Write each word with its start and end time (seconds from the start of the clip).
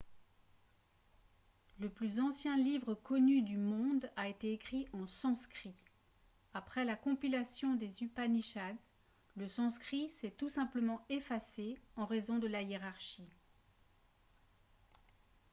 le 1.77 1.87
plus 1.87 2.19
ancien 2.19 2.57
livre 2.57 2.95
connu 2.95 3.43
du 3.43 3.59
monde 3.59 4.09
a 4.15 4.27
été 4.29 4.51
écrit 4.51 4.87
en 4.93 5.05
sanskrit 5.05 5.75
après 6.55 6.85
la 6.85 6.95
compilation 6.95 7.75
des 7.75 8.01
upanishads 8.01 8.77
le 9.35 9.47
sanskrit 9.47 10.09
s'est 10.09 10.31
tout 10.31 10.49
simplement 10.49 11.05
effacé 11.09 11.77
en 11.97 12.07
raison 12.07 12.39
de 12.39 12.47
la 12.47 12.63
hiérarchie 12.63 13.29